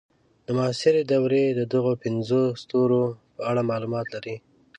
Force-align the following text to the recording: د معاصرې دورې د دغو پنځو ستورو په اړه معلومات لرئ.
د 0.45 0.47
معاصرې 0.57 1.03
دورې 1.11 1.45
د 1.53 1.61
دغو 1.73 1.93
پنځو 2.03 2.41
ستورو 2.61 3.03
په 3.35 3.41
اړه 3.49 3.61
معلومات 3.71 4.07
لرئ. 4.13 4.37